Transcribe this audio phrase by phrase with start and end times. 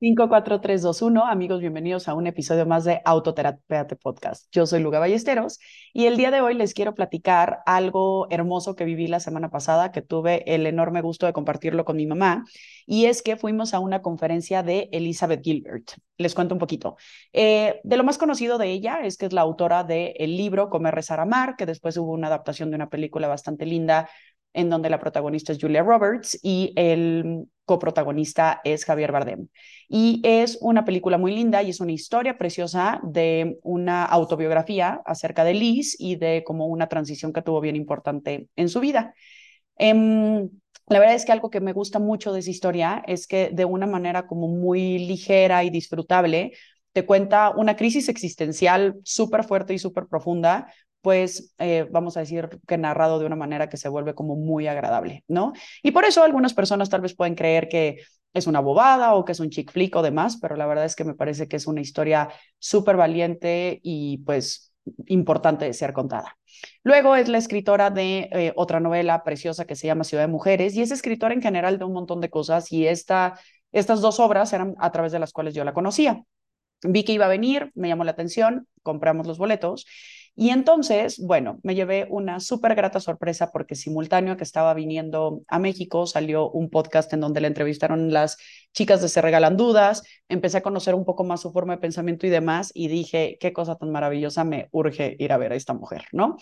[0.00, 1.26] 5, 4, 3, 2, 1.
[1.26, 4.46] Amigos, bienvenidos a un episodio más de Autoterapia Podcast.
[4.52, 5.58] Yo soy Luga Ballesteros
[5.92, 9.90] y el día de hoy les quiero platicar algo hermoso que viví la semana pasada,
[9.90, 12.44] que tuve el enorme gusto de compartirlo con mi mamá,
[12.86, 15.90] y es que fuimos a una conferencia de Elizabeth Gilbert.
[16.16, 16.96] Les cuento un poquito.
[17.32, 20.70] Eh, de lo más conocido de ella es que es la autora del el libro
[20.70, 24.08] Comer, Rezar, Amar, que después hubo una adaptación de una película bastante linda
[24.52, 29.48] en donde la protagonista es Julia Roberts y el coprotagonista es Javier Bardem.
[29.88, 35.44] Y es una película muy linda y es una historia preciosa de una autobiografía acerca
[35.44, 39.14] de Liz y de como una transición que tuvo bien importante en su vida.
[39.76, 40.48] Em,
[40.88, 43.64] la verdad es que algo que me gusta mucho de esa historia es que de
[43.66, 46.52] una manera como muy ligera y disfrutable
[46.92, 52.48] te cuenta una crisis existencial súper fuerte y súper profunda, pues eh, vamos a decir
[52.66, 55.52] que narrado de una manera que se vuelve como muy agradable, ¿no?
[55.82, 58.02] Y por eso algunas personas tal vez pueden creer que
[58.34, 60.96] es una bobada o que es un chick flick o demás, pero la verdad es
[60.96, 64.72] que me parece que es una historia súper valiente y pues
[65.06, 66.36] importante de ser contada.
[66.82, 70.74] Luego es la escritora de eh, otra novela preciosa que se llama Ciudad de Mujeres
[70.74, 73.38] y es escritora en general de un montón de cosas y esta,
[73.72, 76.22] estas dos obras eran a través de las cuales yo la conocía.
[76.82, 79.86] Vi que iba a venir, me llamó la atención, compramos los boletos
[80.40, 85.42] y entonces, bueno, me llevé una súper grata sorpresa porque simultáneo a que estaba viniendo
[85.48, 88.36] a México salió un podcast en donde le entrevistaron las
[88.72, 92.24] chicas de Se Regalan Dudas, empecé a conocer un poco más su forma de pensamiento
[92.24, 95.74] y demás y dije, qué cosa tan maravillosa, me urge ir a ver a esta
[95.74, 96.36] mujer, ¿no?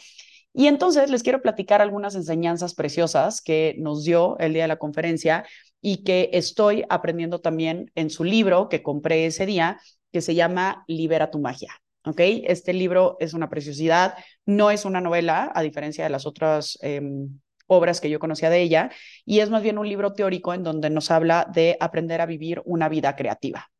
[0.52, 4.76] Y entonces les quiero platicar algunas enseñanzas preciosas que nos dio el día de la
[4.76, 5.46] conferencia
[5.80, 9.80] y que estoy aprendiendo también en su libro que compré ese día,
[10.12, 11.80] que se llama Libera tu magia.
[12.06, 12.20] ¿Ok?
[12.44, 14.14] Este libro es una preciosidad,
[14.46, 18.62] no es una novela, a diferencia de las otras em, obras que yo conocía de
[18.62, 18.90] ella,
[19.24, 22.62] y es más bien un libro teórico en donde nos habla de aprender a vivir
[22.64, 23.70] una vida creativa.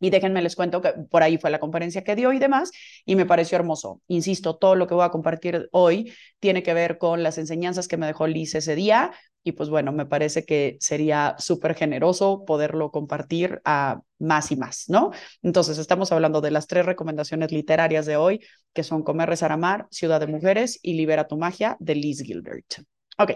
[0.00, 2.70] Y déjenme les cuento que por ahí fue la conferencia que dio y demás,
[3.04, 4.00] y me pareció hermoso.
[4.06, 7.96] Insisto, todo lo que voy a compartir hoy tiene que ver con las enseñanzas que
[7.96, 9.12] me dejó Liz ese día,
[9.44, 14.84] y pues bueno, me parece que sería súper generoso poderlo compartir a más y más,
[14.88, 15.10] ¿no?
[15.42, 18.40] Entonces, estamos hablando de las tres recomendaciones literarias de hoy,
[18.74, 22.82] que son Comer, Rezar, Amar, Ciudad de Mujeres y Libera tu Magia de Liz Gilbert.
[23.20, 23.32] Ok,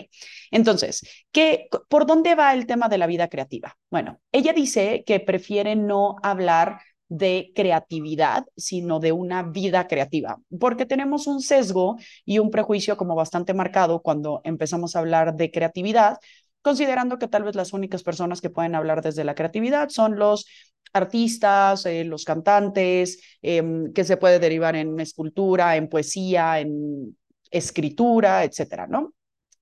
[0.53, 3.76] entonces, ¿qué, ¿por dónde va el tema de la vida creativa?
[3.91, 6.78] Bueno, ella dice que prefiere no hablar
[7.09, 13.16] de creatividad, sino de una vida creativa, porque tenemos un sesgo y un prejuicio como
[13.16, 16.19] bastante marcado cuando empezamos a hablar de creatividad,
[16.62, 20.47] considerando que tal vez las únicas personas que pueden hablar desde la creatividad son los
[20.93, 27.16] artistas, eh, los cantantes, em, que se puede derivar en escultura, en poesía, en
[27.50, 29.12] escritura, etcétera, ¿no?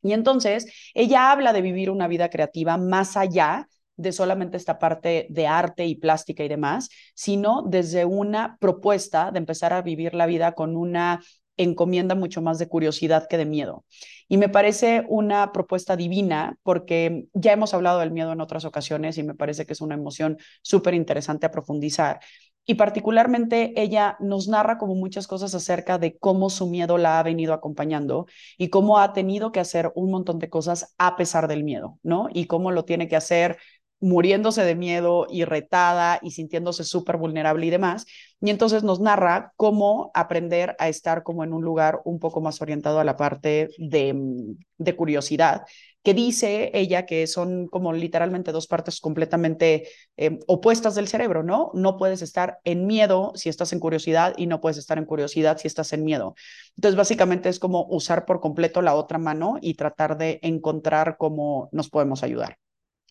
[0.02, 5.26] Y entonces ella habla de vivir una vida creativa más allá de solamente esta parte
[5.28, 10.26] de arte y plástica y demás, sino desde una propuesta de empezar a vivir la
[10.26, 11.20] vida con una
[11.58, 13.84] encomienda mucho más de curiosidad que de miedo.
[14.28, 19.18] Y me parece una propuesta divina porque ya hemos hablado del miedo en otras ocasiones
[19.18, 22.20] y me parece que es una emoción súper interesante a profundizar.
[22.66, 27.22] Y particularmente ella nos narra como muchas cosas acerca de cómo su miedo la ha
[27.22, 28.26] venido acompañando
[28.58, 32.28] y cómo ha tenido que hacer un montón de cosas a pesar del miedo, ¿no?
[32.32, 33.58] Y cómo lo tiene que hacer
[34.00, 38.06] muriéndose de miedo y retada y sintiéndose súper vulnerable y demás.
[38.40, 42.62] Y entonces nos narra cómo aprender a estar como en un lugar un poco más
[42.62, 45.64] orientado a la parte de, mm, de curiosidad,
[46.02, 51.70] que dice ella que son como literalmente dos partes completamente eh, opuestas del cerebro, ¿no?
[51.74, 55.58] No puedes estar en miedo si estás en curiosidad y no puedes estar en curiosidad
[55.58, 56.34] si estás en miedo.
[56.76, 61.68] Entonces, básicamente es como usar por completo la otra mano y tratar de encontrar cómo
[61.72, 62.56] nos podemos ayudar.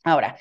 [0.04, 0.38] Ahora,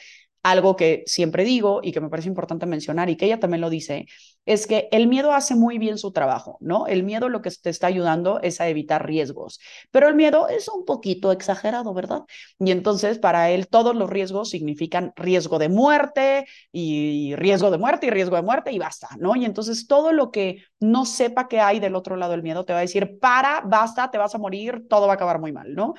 [0.50, 3.70] algo que siempre digo y que me parece importante mencionar y que ella también lo
[3.70, 4.06] dice,
[4.46, 6.86] es que el miedo hace muy bien su trabajo, ¿no?
[6.86, 9.60] El miedo lo que te está ayudando es a evitar riesgos,
[9.90, 12.22] pero el miedo es un poquito exagerado, ¿verdad?
[12.58, 18.06] Y entonces para él todos los riesgos significan riesgo de muerte y riesgo de muerte
[18.06, 19.36] y riesgo de muerte y basta, ¿no?
[19.36, 22.72] Y entonces todo lo que no sepa que hay del otro lado del miedo te
[22.72, 25.74] va a decir, para, basta, te vas a morir, todo va a acabar muy mal,
[25.74, 25.94] ¿no?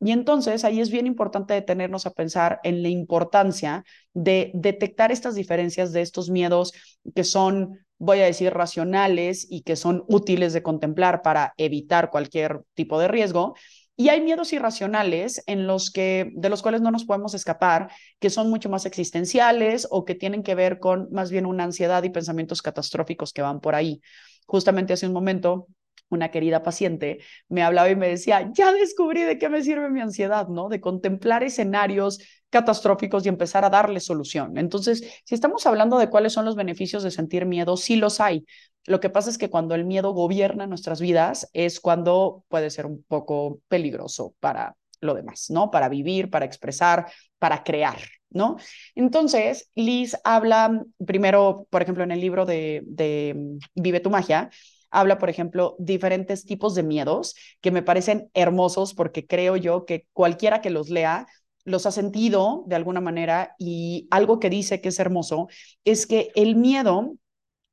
[0.00, 5.34] Y entonces ahí es bien importante detenernos a pensar en la importancia de detectar estas
[5.34, 6.72] diferencias de estos miedos
[7.14, 12.62] que son, voy a decir, racionales y que son útiles de contemplar para evitar cualquier
[12.74, 13.54] tipo de riesgo.
[13.94, 18.30] Y hay miedos irracionales en los que, de los cuales no nos podemos escapar, que
[18.30, 22.08] son mucho más existenciales o que tienen que ver con más bien una ansiedad y
[22.08, 24.00] pensamientos catastróficos que van por ahí.
[24.46, 25.66] Justamente hace un momento
[26.10, 30.00] una querida paciente, me hablaba y me decía, ya descubrí de qué me sirve mi
[30.00, 30.68] ansiedad, ¿no?
[30.68, 32.20] De contemplar escenarios
[32.50, 34.58] catastróficos y empezar a darle solución.
[34.58, 38.44] Entonces, si estamos hablando de cuáles son los beneficios de sentir miedo, sí los hay.
[38.86, 42.86] Lo que pasa es que cuando el miedo gobierna nuestras vidas es cuando puede ser
[42.86, 45.70] un poco peligroso para lo demás, ¿no?
[45.70, 47.06] Para vivir, para expresar,
[47.38, 47.98] para crear,
[48.30, 48.56] ¿no?
[48.94, 54.50] Entonces, Liz habla primero, por ejemplo, en el libro de, de Vive tu magia,
[54.90, 60.06] habla, por ejemplo, diferentes tipos de miedos que me parecen hermosos porque creo yo que
[60.12, 61.26] cualquiera que los lea
[61.64, 65.48] los ha sentido de alguna manera y algo que dice que es hermoso
[65.84, 67.14] es que el miedo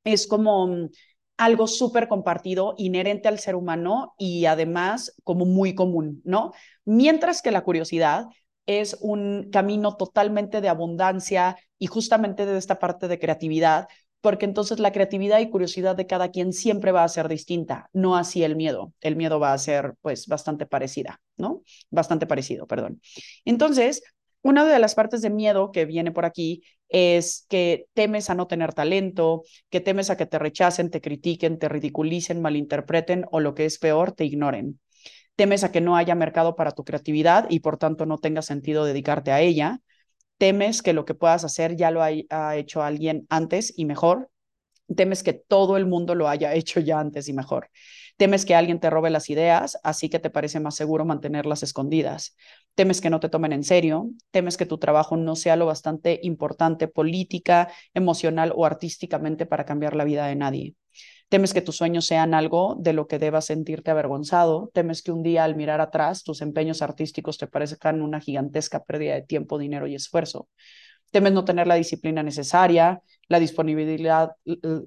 [0.04, 0.90] es como mm,
[1.36, 6.52] algo súper compartido, inherente al ser humano y además como muy común, ¿no?
[6.84, 8.26] Mientras que la curiosidad
[8.66, 13.88] es un camino totalmente de abundancia y justamente de esta parte de creatividad,
[14.20, 18.16] porque entonces la creatividad y curiosidad de cada quien siempre va a ser distinta, no
[18.16, 18.92] así el miedo.
[19.00, 21.62] El miedo va a ser pues bastante parecida, ¿no?
[21.90, 23.00] Bastante parecido, perdón.
[23.44, 24.02] Entonces,
[24.42, 28.46] una de las partes de miedo que viene por aquí es que temes a no
[28.46, 33.54] tener talento, que temes a que te rechacen, te critiquen, te ridiculicen, malinterpreten o lo
[33.54, 34.80] que es peor, te ignoren.
[35.36, 38.84] Temes a que no haya mercado para tu creatividad y por tanto no tenga sentido
[38.84, 39.80] dedicarte a ella
[40.38, 44.30] temes que lo que puedas hacer ya lo ha hecho alguien antes y mejor,
[44.96, 47.70] temes que todo el mundo lo haya hecho ya antes y mejor.
[48.16, 52.36] Temes que alguien te robe las ideas, así que te parece más seguro mantenerlas escondidas.
[52.74, 56.20] Temes que no te tomen en serio, temes que tu trabajo no sea lo bastante
[56.22, 60.74] importante política, emocional o artísticamente para cambiar la vida de nadie.
[61.28, 64.70] Temes que tus sueños sean algo de lo que debas sentirte avergonzado.
[64.72, 69.14] Temes que un día al mirar atrás tus empeños artísticos te parezcan una gigantesca pérdida
[69.14, 70.48] de tiempo, dinero y esfuerzo.
[71.10, 74.32] Temes no tener la disciplina necesaria, la disponibilidad,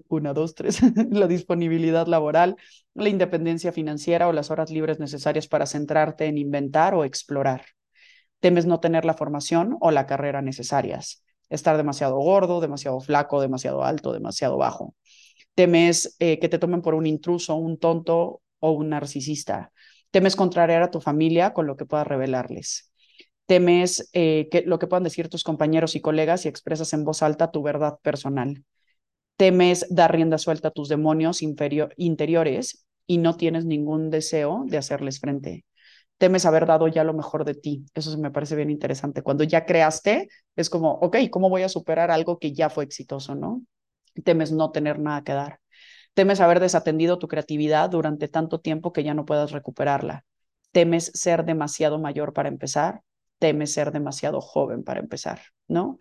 [0.07, 0.79] una, dos, tres,
[1.11, 2.55] la disponibilidad laboral,
[2.95, 7.65] la independencia financiera o las horas libres necesarias para centrarte en inventar o explorar.
[8.39, 13.83] Temes no tener la formación o la carrera necesarias, estar demasiado gordo, demasiado flaco, demasiado
[13.83, 14.95] alto, demasiado bajo
[15.55, 19.71] temes eh, que te tomen por un intruso, un tonto o un narcisista.
[20.11, 22.91] Temes contrariar a tu familia con lo que puedas revelarles.
[23.45, 27.23] Temes eh, que, lo que puedan decir tus compañeros y colegas y expresas en voz
[27.23, 28.63] alta tu verdad personal.
[29.37, 35.19] Temes dar rienda suelta a tus demonios interiores y no tienes ningún deseo de hacerles
[35.19, 35.65] frente.
[36.17, 37.85] Temes haber dado ya lo mejor de ti.
[37.95, 39.23] Eso me parece bien interesante.
[39.23, 43.33] Cuando ya creaste, es como, ok, ¿cómo voy a superar algo que ya fue exitoso,
[43.35, 43.63] no?
[44.23, 45.59] Temes no tener nada que dar.
[46.13, 50.25] Temes haber desatendido tu creatividad durante tanto tiempo que ya no puedas recuperarla.
[50.71, 53.01] Temes ser demasiado mayor para empezar.
[53.39, 55.97] Temes ser demasiado joven para empezar, ¿no?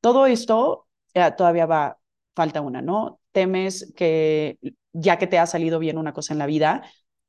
[0.00, 1.98] Todo esto eh, todavía va,
[2.34, 3.20] falta una, ¿no?
[3.32, 4.58] Temes que
[4.92, 6.82] ya que te ha salido bien una cosa en la vida,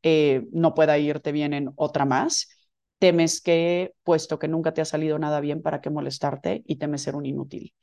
[0.04, 2.50] eh, no pueda irte bien en otra más.
[3.00, 6.64] Temes que, puesto que nunca te ha salido nada bien, ¿para qué molestarte?
[6.66, 7.74] Y temes ser un inútil.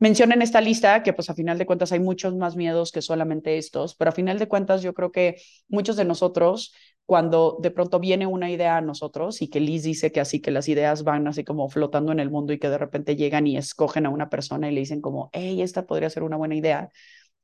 [0.00, 3.02] Menciona en esta lista que pues a final de cuentas hay muchos más miedos que
[3.02, 5.36] solamente estos, pero a final de cuentas yo creo que
[5.68, 6.72] muchos de nosotros
[7.04, 10.50] cuando de pronto viene una idea a nosotros y que Liz dice que así que
[10.50, 13.56] las ideas van así como flotando en el mundo y que de repente llegan y
[13.56, 16.90] escogen a una persona y le dicen como, hey, esta podría ser una buena idea.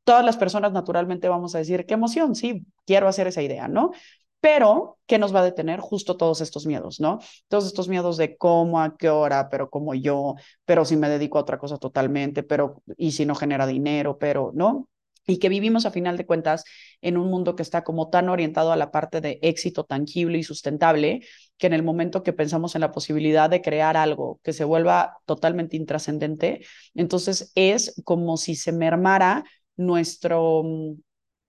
[0.05, 3.93] Todas las personas naturalmente vamos a decir, qué emoción, sí, quiero hacer esa idea, ¿no?
[4.45, 5.81] Pero ¿qué nos va a detener?
[5.81, 7.19] Justo todos estos miedos, ¿no?
[7.49, 10.35] Todos estos miedos de cómo, a qué hora, pero como yo,
[10.67, 14.53] pero si me dedico a otra cosa totalmente, pero y si no genera dinero, pero,
[14.55, 14.91] ¿no?
[15.27, 16.65] Y que vivimos a final de cuentas
[17.01, 20.43] en un mundo que está como tan orientado a la parte de éxito tangible y
[20.43, 21.23] sustentable,
[21.57, 25.21] que en el momento que pensamos en la posibilidad de crear algo que se vuelva
[25.25, 29.43] totalmente intrascendente, entonces es como si se mermara
[29.79, 30.63] nuestro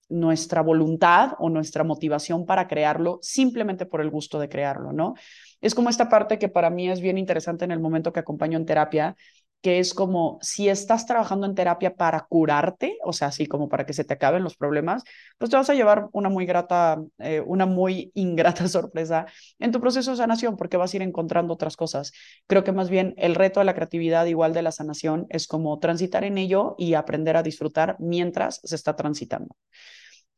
[0.09, 5.15] nuestra voluntad o nuestra motivación para crearlo simplemente por el gusto de crearlo, ¿no?
[5.61, 8.57] Es como esta parte que para mí es bien interesante en el momento que acompaño
[8.57, 9.15] en terapia,
[9.61, 13.85] que es como si estás trabajando en terapia para curarte, o sea, así como para
[13.85, 15.03] que se te acaben los problemas,
[15.39, 19.25] pues te vas a llevar una muy grata, eh, una muy ingrata sorpresa
[19.57, 22.11] en tu proceso de sanación, porque vas a ir encontrando otras cosas.
[22.47, 25.79] Creo que más bien el reto de la creatividad, igual de la sanación, es como
[25.79, 29.55] transitar en ello y aprender a disfrutar mientras se está transitando.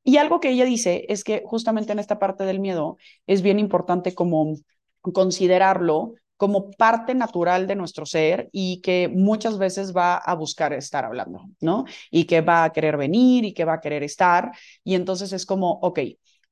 [0.03, 3.59] Y algo que ella dice es que justamente en esta parte del miedo es bien
[3.59, 4.55] importante como
[5.01, 11.03] considerarlo como parte natural de nuestro ser y que muchas veces va a buscar estar
[11.05, 11.85] hablando, ¿no?
[12.11, 14.51] Y que va a querer venir y que va a querer estar.
[14.83, 15.99] Y entonces es como, ok,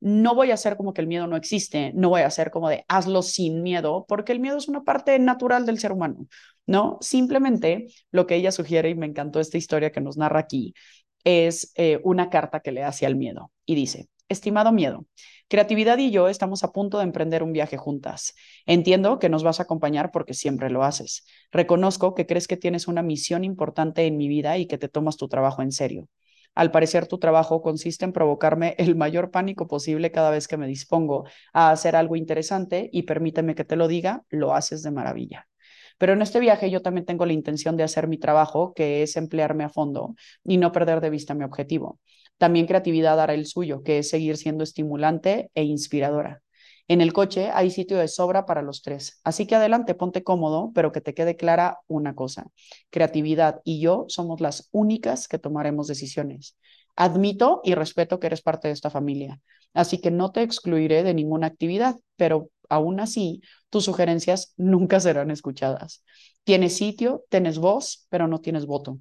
[0.02, 2.70] no voy a hacer como que el miedo no existe, no voy a hacer como
[2.70, 6.28] de hazlo sin miedo, porque el miedo es una parte natural del ser humano,
[6.66, 6.98] ¿no?
[7.02, 10.74] Simplemente lo que ella sugiere, y me encantó esta historia que nos narra aquí,
[11.24, 15.06] es eh, una carta que le hace al miedo y dice, Estimado miedo,
[15.48, 18.34] Creatividad y yo estamos a punto de emprender un viaje juntas.
[18.66, 21.28] Entiendo que nos vas a acompañar porque siempre lo haces.
[21.52, 25.18] Reconozco que crees que tienes una misión importante en mi vida y que te tomas
[25.18, 26.10] tu trabajo en serio.
[26.56, 30.66] Al parecer, tu trabajo consiste en provocarme el mayor pánico posible cada vez que me
[30.66, 35.48] dispongo a hacer algo interesante y permíteme que te lo diga, lo haces de maravilla.
[35.98, 39.16] Pero en este viaje yo también tengo la intención de hacer mi trabajo, que es
[39.16, 42.00] emplearme a fondo y no perder de vista mi objetivo.
[42.38, 46.42] También creatividad hará el suyo, que es seguir siendo estimulante e inspiradora.
[46.88, 50.72] En el coche hay sitio de sobra para los tres, así que adelante, ponte cómodo,
[50.76, 52.46] pero que te quede clara una cosa.
[52.92, 56.58] Creatividad y yo somos las únicas que tomaremos decisiones.
[56.96, 59.42] Admito y respeto que eres parte de esta familia,
[59.74, 65.32] así que no te excluiré de ninguna actividad, pero aún así tus sugerencias nunca serán
[65.32, 66.04] escuchadas.
[66.44, 69.00] Tienes sitio, tienes voz, pero no tienes voto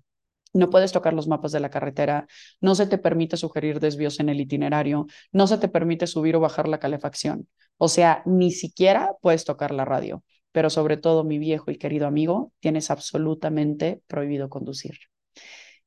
[0.55, 2.27] no puedes tocar los mapas de la carretera,
[2.61, 6.41] no se te permite sugerir desvíos en el itinerario, no se te permite subir o
[6.41, 7.49] bajar la calefacción.
[7.77, 10.23] O sea, ni siquiera puedes tocar la radio.
[10.53, 14.97] Pero sobre todo, mi viejo y querido amigo, tienes absolutamente prohibido conducir.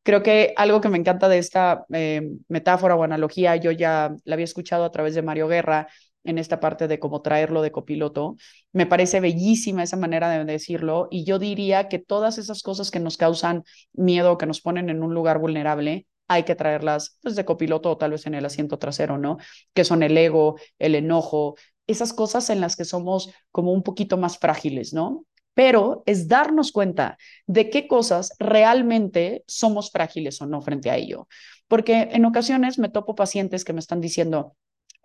[0.03, 4.33] Creo que algo que me encanta de esta eh, metáfora o analogía, yo ya la
[4.35, 5.87] había escuchado a través de Mario Guerra
[6.27, 8.35] en esta parte de cómo traerlo de copiloto.
[8.73, 12.99] Me parece bellísima esa manera de decirlo y yo diría que todas esas cosas que
[12.99, 17.91] nos causan miedo, que nos ponen en un lugar vulnerable, hay que traerlas desde copiloto
[17.91, 19.37] o tal vez en el asiento trasero, ¿no?
[19.73, 21.55] Que son el ego, el enojo,
[21.87, 25.25] esas cosas en las que somos como un poquito más frágiles, ¿no?
[25.53, 27.17] Pero es darnos cuenta
[27.47, 31.27] de qué cosas realmente somos frágiles o no frente a ello.
[31.67, 34.55] Porque en ocasiones me topo pacientes que me están diciendo,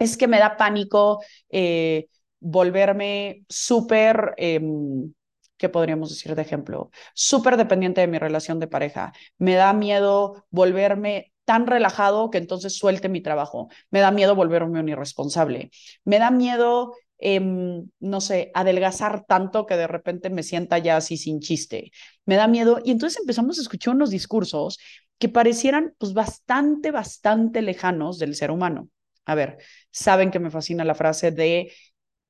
[0.02, 2.08] es que me da pánico eh,
[2.40, 5.12] volverme súper, em,
[5.56, 6.90] ¿qué podríamos decir de ejemplo?
[7.14, 9.12] Súper dependiente de mi relación de pareja.
[9.38, 13.68] Me da miedo volverme tan relajado que entonces suelte mi trabajo.
[13.90, 15.70] Me da miedo volverme un irresponsable.
[16.04, 21.16] Me da miedo, em, no sé, adelgazar tanto que de repente me sienta ya así
[21.16, 21.92] sin chiste.
[22.26, 22.80] Me da miedo.
[22.84, 24.78] Y entonces empezamos a escuchar unos discursos
[25.18, 28.88] que parecieran pues bastante, bastante lejanos del ser humano.
[29.24, 29.58] A ver,
[29.90, 31.72] saben que me fascina la frase de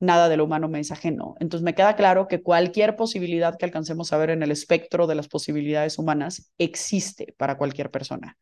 [0.01, 1.37] nada de lo humano me es ajeno.
[1.41, 5.15] Entonces me queda claro que cualquier posibilidad que alcancemos a ver en el espectro de
[5.15, 8.37] las posibilidades humanas existe para cualquier persona.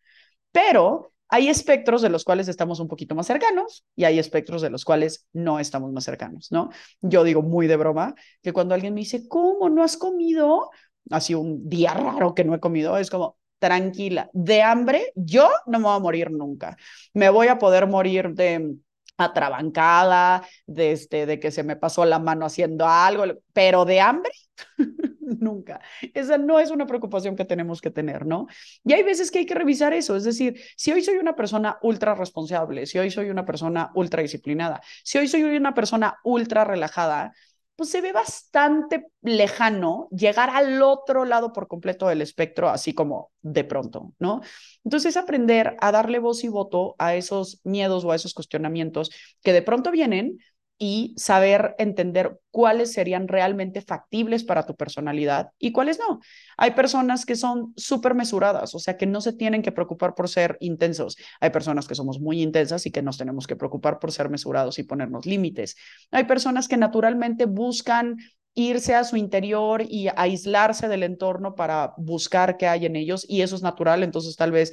[0.52, 4.70] Pero hay espectros de los cuales estamos un poquito más cercanos y hay espectros de
[4.70, 6.70] los cuales no estamos más cercanos, ¿no?
[7.00, 10.70] Yo digo muy de broma que cuando alguien me dice, ¿cómo no has comido?
[11.10, 14.28] Así un día raro que no he comido, es como, tranquila.
[14.32, 16.76] De hambre, yo no me voy a morir nunca.
[17.14, 18.74] Me voy a poder morir de
[19.16, 24.32] atrabancada, de, este, de que se me pasó la mano haciendo algo, pero de hambre,
[25.20, 25.80] nunca.
[26.14, 28.46] Esa no es una preocupación que tenemos que tener, ¿no?
[28.84, 31.78] Y hay veces que hay que revisar eso, es decir, si hoy soy una persona
[31.82, 36.64] ultra responsable, si hoy soy una persona ultra disciplinada, si hoy soy una persona ultra
[36.64, 37.32] relajada,
[37.80, 43.32] pues se ve bastante lejano llegar al otro lado por completo del espectro, así como
[43.40, 44.42] de pronto, ¿no?
[44.84, 49.10] Entonces, aprender a darle voz y voto a esos miedos o a esos cuestionamientos
[49.42, 50.40] que de pronto vienen,
[50.82, 56.20] y saber entender cuáles serían realmente factibles para tu personalidad y cuáles no.
[56.56, 60.30] Hay personas que son súper mesuradas, o sea, que no se tienen que preocupar por
[60.30, 61.18] ser intensos.
[61.38, 64.78] Hay personas que somos muy intensas y que nos tenemos que preocupar por ser mesurados
[64.78, 65.76] y ponernos límites.
[66.12, 68.16] Hay personas que naturalmente buscan
[68.54, 73.42] irse a su interior y aislarse del entorno para buscar qué hay en ellos y
[73.42, 74.72] eso es natural, entonces tal vez,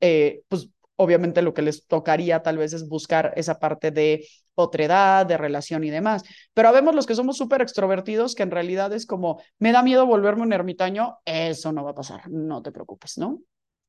[0.00, 5.26] eh, pues obviamente lo que les tocaría tal vez es buscar esa parte de otredad,
[5.26, 6.22] de relación y demás.
[6.54, 10.06] Pero vemos los que somos súper extrovertidos que en realidad es como, me da miedo
[10.06, 13.40] volverme un ermitaño, eso no va a pasar, no te preocupes, ¿no?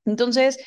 [0.06, 0.58] Entonces,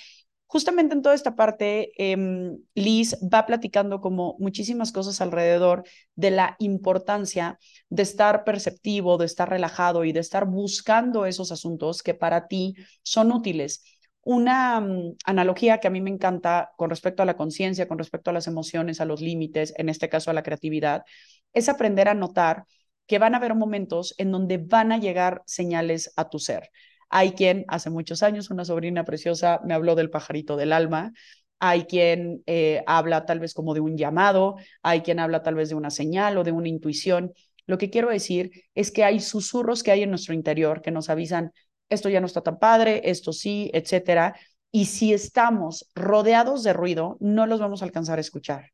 [0.47, 5.85] justamente en toda esta parte, em, Liz va platicando como muchísimas cosas alrededor
[6.15, 12.03] de la importancia de estar perceptivo, de estar relajado y de estar buscando esos asuntos
[12.03, 13.83] que para ti son útiles
[14.27, 18.31] una mm, analogía que a mí me encanta con respecto a la conciencia, con respecto
[18.31, 21.05] a las emociones, a los límites, en este caso a la creatividad,
[21.53, 22.65] es aprender a notar
[23.07, 26.71] que van a haber momentos en donde van a llegar señales a tu ser.
[27.09, 31.13] Hay quien hace muchos años, una sobrina preciosa, me habló del pajarito del alma.
[31.61, 35.69] Hay quien eh, habla tal vez como de un llamado, hay quien habla tal vez
[35.69, 37.33] de una señal o de una intuición.
[37.65, 41.11] Lo que quiero decir es que hay susurros que hay en nuestro interior que nos
[41.11, 41.53] avisan,
[41.89, 44.37] esto ya no está tan padre, esto sí, etcétera.
[44.71, 48.73] Y si estamos rodeados de ruido, no los vamos a alcanzar a escuchar.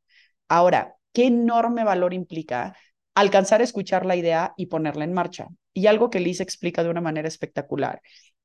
[0.48, 2.76] Ahora, ¿qué enorme valor implica
[3.14, 5.48] alcanzar a escuchar la idea y ponerla en marcha?
[5.74, 8.02] Y algo que Liz explica de una manera espectacular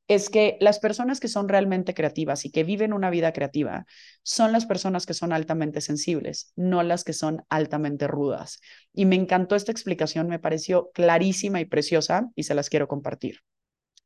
[0.07, 3.85] es que las personas que son realmente creativas y que viven una vida creativa
[4.23, 8.61] son las personas que son altamente sensibles, no las que son altamente rudas.
[8.93, 13.41] Y me encantó esta explicación, me pareció clarísima y preciosa y se las quiero compartir.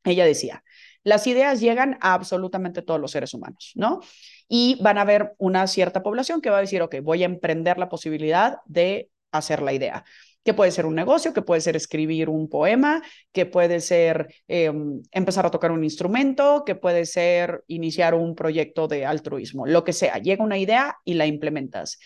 [0.04, 0.64] Ella decía,
[1.04, 4.00] las ideas llegan a absolutamente todos los seres humanos, ¿no?
[4.48, 7.78] Y van a haber una cierta población que va a decir, ok, voy a emprender
[7.78, 10.04] la posibilidad de hacer la idea
[10.44, 15.02] que puede ser un negocio, que puede ser escribir un poema, que puede ser em,
[15.12, 19.92] empezar a tocar un instrumento, que puede ser iniciar un proyecto de altruismo, lo que
[19.92, 20.18] sea.
[20.18, 21.98] Llega una idea y la implementas.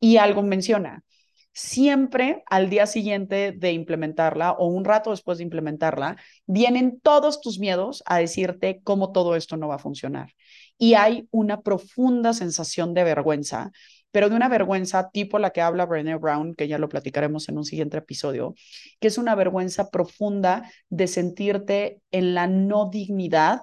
[0.00, 1.04] Y algo menciona,
[1.52, 6.16] siempre al día siguiente de implementarla o un rato después de implementarla,
[6.46, 10.32] vienen todos tus miedos a decirte cómo todo esto no va a funcionar.
[10.78, 13.70] Y hay una profunda sensación de vergüenza
[14.12, 17.58] pero de una vergüenza tipo la que habla Brené Brown, que ya lo platicaremos en
[17.58, 18.54] un siguiente episodio,
[19.00, 23.62] que es una vergüenza profunda de sentirte en la no dignidad,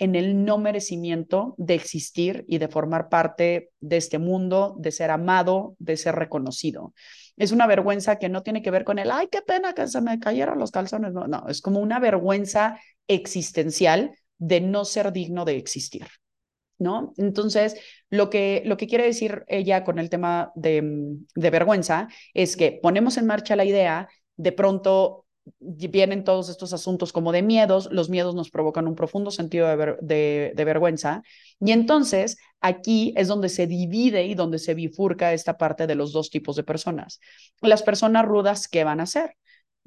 [0.00, 5.10] en el no merecimiento de existir y de formar parte de este mundo, de ser
[5.10, 6.94] amado, de ser reconocido.
[7.36, 10.00] Es una vergüenza que no tiene que ver con el, ay, qué pena que se
[10.00, 11.12] me cayeron los calzones.
[11.12, 16.06] No, no, es como una vergüenza existencial de no ser digno de existir.
[16.78, 17.12] ¿no?
[17.18, 17.76] Entonces,
[18.08, 20.82] lo que, lo que quiere decir ella con el tema de,
[21.34, 25.26] de vergüenza es que ponemos en marcha la idea, de pronto
[25.58, 30.52] vienen todos estos asuntos como de miedos, los miedos nos provocan un profundo sentido de,
[30.54, 31.22] de, vergüenza
[31.58, 36.12] y entonces aquí es donde se divide y donde se bifurca esta parte de los
[36.12, 37.20] dos tipos de personas.
[37.60, 39.34] Las personas rudas, ¿qué van a hacer?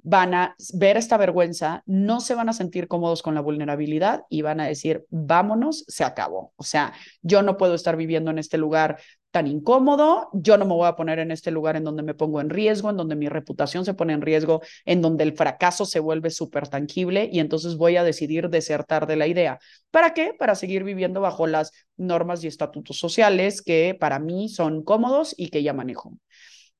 [0.04, 4.42] van a ver esta vergüenza, no se van a sentir cómodos con la vulnerabilidad y
[4.42, 6.54] van a decir, vámonos, se acabó.
[6.58, 9.00] O sea, yo no puedo estar viviendo en este lugar
[9.34, 12.40] tan incómodo, yo no me voy a poner en este lugar en donde me pongo
[12.40, 16.00] en riesgo, en donde mi reputación se pone en riesgo, en donde el fracaso se
[16.00, 19.58] vuelve súper tangible y entonces voy a decidir desertar de la idea.
[19.90, 20.36] ¿Para qué?
[20.38, 25.50] Para seguir viviendo bajo las normas y estatutos sociales que para mí son cómodos y
[25.50, 26.14] que ya manejo.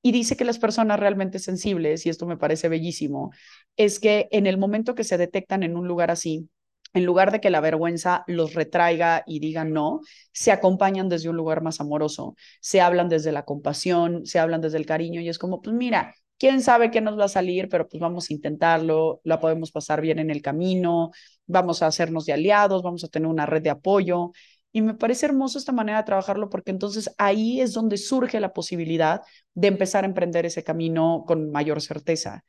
[0.00, 3.32] Y dice que las personas realmente sensibles, y esto me parece bellísimo,
[3.76, 6.48] es que en el momento que se detectan en un lugar así,
[6.94, 10.00] en lugar de que la vergüenza los retraiga y digan no,
[10.32, 14.78] se acompañan desde un lugar más amoroso, se hablan desde la compasión, se hablan desde
[14.78, 17.88] el cariño y es como, pues mira, quién sabe qué nos va a salir, pero
[17.88, 21.10] pues vamos a intentarlo, la podemos pasar bien en el camino,
[21.46, 24.32] vamos a hacernos de aliados, vamos a tener una red de apoyo
[24.72, 28.52] y me parece hermoso esta manera de trabajarlo porque entonces ahí es donde surge la
[28.52, 29.22] posibilidad
[29.54, 32.44] de empezar a emprender ese camino con mayor certeza.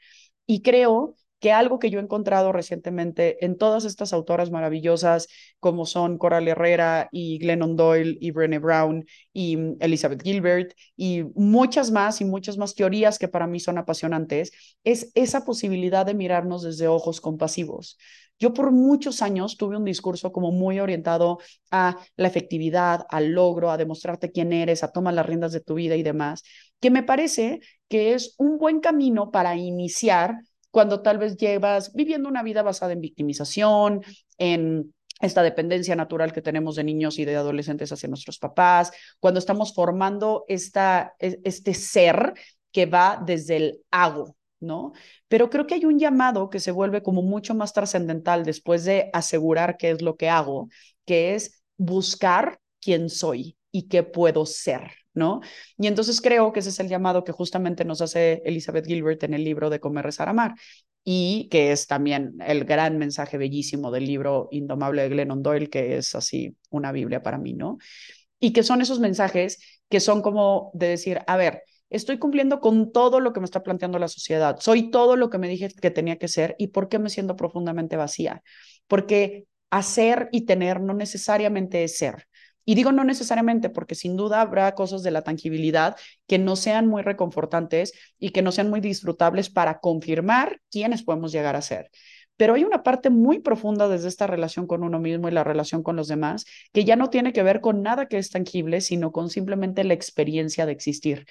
[0.47, 5.27] Y creo que algo que yo he encontrado recientemente en todas estas autoras maravillosas
[5.59, 11.21] como son Coral Herrera y Glennon Doyle y Brené Brown y mm, Elizabeth Gilbert y
[11.35, 14.53] muchas más y muchas más teorías que para mí son apasionantes,
[14.83, 17.99] es esa posibilidad de mirarnos desde ojos compasivos.
[18.39, 21.37] Yo por muchos años tuve un discurso como muy orientado
[21.69, 25.75] a la efectividad, al logro, a demostrarte quién eres, a tomar las riendas de tu
[25.75, 26.41] vida y demás,
[26.79, 30.39] que me parece que es un buen camino para iniciar
[30.75, 34.03] cuando tal vez llevas viviendo una vida basada en victimización,
[34.37, 39.39] en esta dependencia natural que tenemos de niños y de adolescentes hacia nuestros papás, cuando
[39.39, 42.33] estamos formando esta, e, este ser
[42.73, 44.91] que va desde el hago, ¿no?
[45.29, 49.09] Pero creo que hay un llamado que se vuelve como mucho más trascendental después de
[49.13, 50.67] asegurar qué es lo que hago,
[51.05, 55.41] que es buscar quién soy y qué puedo ser, ¿no?
[55.77, 59.33] Y entonces creo que ese es el llamado que justamente nos hace Elizabeth Gilbert en
[59.33, 60.55] el libro de Comer, Rezar, Amar
[61.03, 65.97] y que es también el gran mensaje bellísimo del libro Indomable de Glennon Doyle, que
[65.97, 67.79] es así una Biblia para mí, ¿no?
[68.39, 69.59] Y que son esos mensajes
[69.89, 73.61] que son como de decir, a ver, estoy cumpliendo con todo lo que me está
[73.61, 76.87] planteando la sociedad, soy todo lo que me dije que tenía que ser y por
[76.87, 78.41] qué me siento profundamente vacía.
[78.87, 82.25] Porque hacer y tener no necesariamente es ser.
[82.65, 85.95] Y digo no necesariamente porque sin duda habrá cosas de la tangibilidad
[86.27, 91.31] que no sean muy reconfortantes y que no sean muy disfrutables para confirmar quiénes podemos
[91.31, 91.91] llegar a ser.
[92.37, 95.83] Pero hay una parte muy profunda desde esta relación con uno mismo y la relación
[95.83, 99.11] con los demás que ya no tiene que ver con nada que es tangible, sino
[99.11, 101.25] con simplemente la experiencia de existir.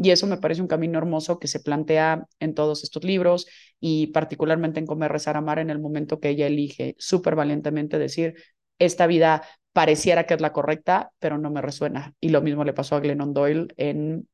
[0.00, 3.46] Y eso me parece un camino hermoso que se plantea en todos estos libros
[3.80, 8.34] y particularmente en Comer, Rezar, Amar en el momento que ella elige súper valientemente decir,
[8.78, 12.14] esta vida pareciera que es la correcta, pero no me resuena.
[12.20, 14.28] Y lo mismo le pasó a Glennon Doyle en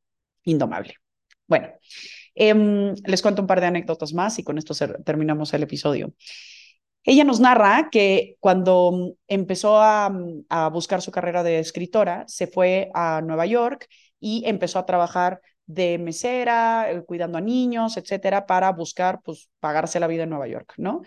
[0.44, 0.94] Indomable.
[1.46, 1.68] Bueno,
[2.35, 6.14] em, les cuento un par de anécdotas más y con esto terminamos el episodio.
[7.02, 10.11] Ella nos narra que cuando empezó a,
[10.48, 13.87] a, buscar su carrera de escritora, se fue a Nueva York
[14.18, 20.00] y empezó a trabajar de mesera, eh, cuidando a niños, etcétera, para buscar, pues, pagarse
[20.00, 21.02] la vida en Nueva York, ¿no?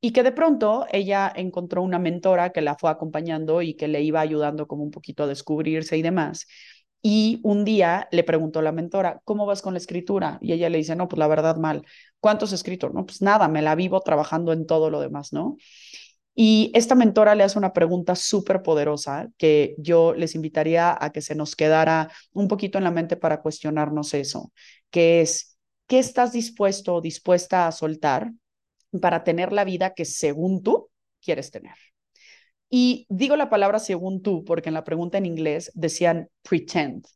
[0.00, 4.02] Y que de pronto ella encontró una mentora que la fue acompañando y que le
[4.02, 6.46] iba ayudando como un poquito a descubrirse y demás.
[7.02, 10.38] Y un día le preguntó la mentora, ¿cómo vas con la escritura?
[10.40, 11.84] Y ella le dice, no, pues la verdad mal.
[12.20, 12.92] ¿Cuántos escritos?
[12.92, 15.56] No, pues nada, me la vivo trabajando en todo lo demás, ¿no?
[16.34, 21.20] Y esta mentora le hace una pregunta súper poderosa que yo les invitaría a que
[21.20, 24.52] se nos quedara un poquito en la mente para cuestionarnos eso,
[24.90, 25.58] que es,
[25.88, 28.30] ¿qué estás dispuesto o dispuesta a soltar
[29.00, 31.74] para tener la vida que según tú quieres tener?
[32.70, 37.06] Y digo la palabra según tú, porque en la pregunta en inglés decían pretend,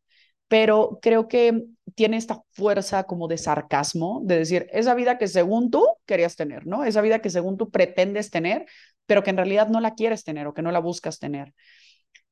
[0.49, 5.71] pero creo que tiene esta fuerza como de sarcasmo, de decir, esa vida que según
[5.71, 6.85] tú querías tener, ¿no?
[6.85, 8.67] Esa vida que según tú pretendes tener,
[9.07, 11.55] pero que en realidad no la quieres tener o que no la buscas tener.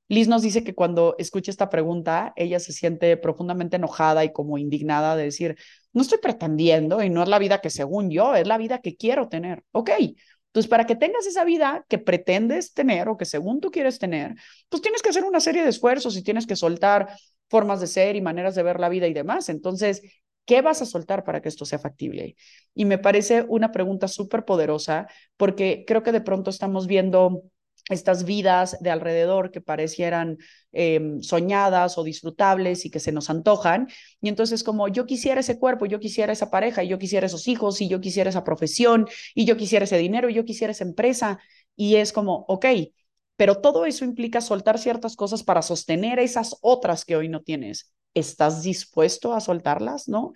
[0.09, 4.59] Liz nos dice que cuando escucha esta pregunta, ella se siente profundamente enojada y como
[4.59, 5.57] indignada de decir,
[5.93, 8.97] no estoy pretendiendo y no es la vida que según yo, es la vida que
[8.97, 9.65] quiero tener.
[9.73, 9.91] Ok,
[10.47, 14.35] entonces para que tengas esa vida que pretendes tener o que según tú quieres tener,
[14.69, 17.09] pues tienes que hacer una serie de esfuerzos y tienes que soltar
[17.49, 19.49] formas de ser y maneras de ver la vida y demás.
[19.49, 20.03] Entonces,
[20.47, 22.35] ¿Qué vas a soltar para que esto sea factible?
[22.75, 27.45] Y me parece una pregunta súper poderosa porque creo que de pronto estamos viendo
[27.89, 30.39] estas vidas de alrededor que parecieran
[30.73, 33.89] em, soñadas o disfrutables y que se nos antojan.
[34.21, 37.49] Y entonces como yo quisiera ese cuerpo, yo quisiera esa pareja, y yo quisiera esos
[37.49, 40.85] hijos, y yo quisiera esa profesión, y yo quisiera ese dinero, y yo quisiera esa
[40.85, 41.39] empresa.
[41.77, 42.67] Y es como, ok,
[43.37, 47.93] pero todo eso implica soltar ciertas cosas para sostener esas otras que hoy no tienes.
[48.15, 50.09] ¿estás dispuesto a soltarlas?
[50.09, 50.33] ¿No?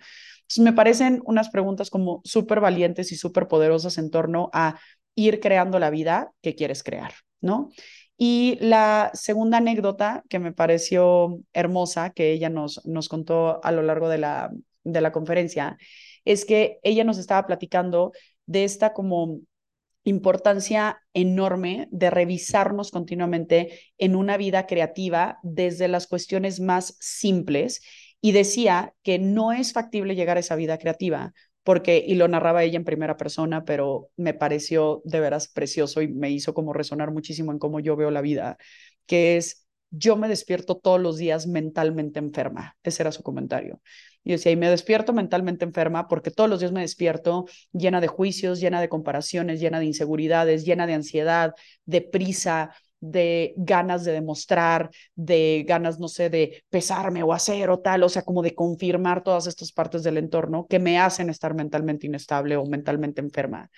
[0.59, 4.79] Me parecen unas preguntas como súper valientes y súper poderosas en torno a
[5.15, 7.71] ir creando la vida que quieres crear, ¿no?
[8.17, 13.81] Y la segunda anécdota que me pareció hermosa, que ella nos, nos contó a lo
[13.81, 14.51] largo de la,
[14.83, 15.77] de la conferencia,
[16.23, 18.13] es que ella nos estaba platicando
[18.45, 19.39] de esta como
[20.05, 27.81] importancia enorme de revisarnos continuamente en una vida creativa desde las cuestiones más simples
[28.21, 31.33] y decía que no es factible llegar a esa vida creativa
[31.65, 36.07] porque, y lo narraba ella en primera persona, pero me pareció de veras precioso y
[36.07, 38.57] me hizo como resonar muchísimo en cómo yo veo la vida,
[39.07, 42.77] que es, yo me despierto todos los días mentalmente enferma.
[42.83, 43.81] Ese era su comentario.
[44.23, 48.07] Y decía, y me despierto mentalmente enferma porque todos los días me despierto llena de
[48.07, 51.53] juicios, llena de comparaciones, llena de inseguridades, llena de ansiedad,
[51.85, 57.79] de prisa, de ganas de demostrar, de ganas, no sé, de pesarme o hacer o
[57.79, 61.53] tal, o sea, como de confirmar todas estas partes del entorno que me hacen estar
[61.53, 63.69] mentalmente inestable o mentalmente enferma.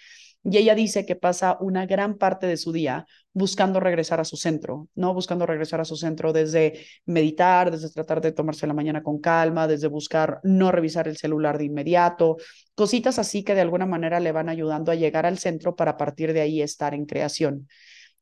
[0.50, 4.38] Y ella dice que pasa una gran parte de su día buscando regresar a su
[4.38, 5.14] centro, ¿no?
[5.14, 9.68] Buscando regresar a su centro desde meditar, desde tratar de tomarse la mañana con calma,
[9.68, 12.38] desde buscar no revisar el celular de inmediato,
[12.76, 16.32] cositas así que de alguna manera le van ayudando a llegar al centro para partir
[16.32, 17.68] de ahí estar en creación.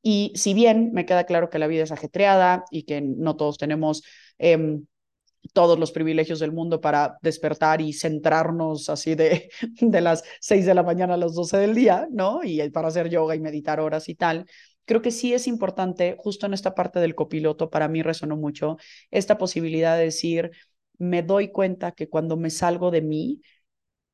[0.07, 3.57] Y si bien me queda claro que la vida es ajetreada y que no todos
[3.57, 4.03] tenemos...
[4.37, 4.79] Eh,
[5.53, 10.73] todos los privilegios del mundo para despertar y centrarnos así de, de las 6 de
[10.73, 12.43] la mañana a las 12 del día, ¿no?
[12.43, 14.47] Y para hacer yoga y meditar horas y tal.
[14.85, 18.77] Creo que sí es importante, justo en esta parte del copiloto, para mí resonó mucho
[19.11, 20.49] esta posibilidad de decir,
[20.97, 23.41] me doy cuenta que cuando me salgo de mí,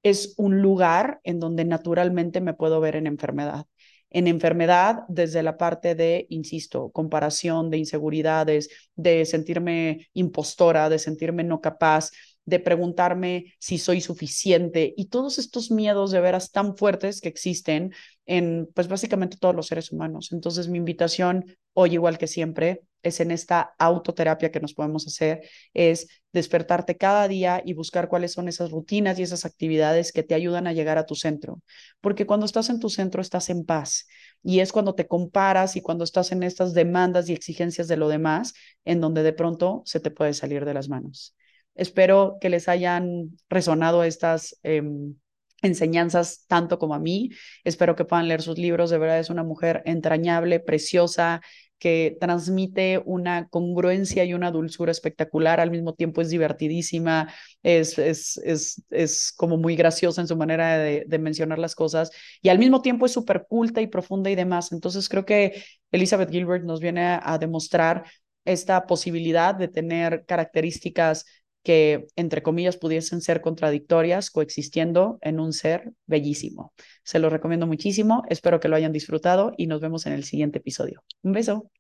[0.04, 3.68] es un lugar en donde naturalmente me puedo ver en enfermedad
[4.12, 11.44] en enfermedad desde la parte de, insisto, comparación, de inseguridades, de sentirme impostora, de sentirme
[11.44, 12.12] no capaz,
[12.46, 17.94] de preguntarme si soy suficiente y todos estos miedos de veras tan fuertes que existen
[18.26, 20.32] en, pues básicamente todos los seres humanos.
[20.32, 25.42] Entonces mi invitación hoy, igual que siempre, es en esta autoterapia que nos podemos hacer,
[25.74, 30.36] es despertarte cada día y buscar cuáles son esas rutinas y esas actividades que te
[30.36, 31.62] ayudan a llegar a tu centro.
[32.00, 34.08] Porque cuando estás en tu centro estás en paz
[34.44, 38.08] y es cuando te comparas y cuando estás en estas demandas y exigencias de lo
[38.08, 38.54] demás,
[38.86, 41.36] en donde de pronto se te puede salir de las manos.
[41.76, 44.58] Espero que les hayan resonado estas...
[44.64, 45.16] Em,
[45.64, 47.30] enseñanzas tanto como a mí.
[47.64, 48.90] Espero que puedan leer sus libros.
[48.90, 51.42] De verdad es una mujer entrañable, preciosa,
[51.82, 58.38] que transmite una congruencia y una dulzura espectacular, al mismo tiempo es divertidísima, es, es,
[58.38, 62.84] es, es como muy graciosa en su manera de, mencionar las cosas y al mismo
[62.84, 64.72] tiempo es súper culta y profunda y demás.
[64.72, 68.04] Entonces creo que Elizabeth Gilbert nos viene a, a demostrar
[68.46, 71.26] esta posibilidad de tener características
[71.64, 76.74] que, entre comillas, pudiesen ser contradictorias coexistiendo en un ser bellísimo.
[77.04, 80.60] Se lo recomiendo muchísimo, espero que lo hayan disfrutado y nos vemos en el siguiente
[80.60, 81.04] episodio.
[81.24, 81.72] Un beso.